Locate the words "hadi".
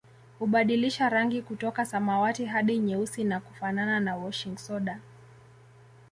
2.45-2.77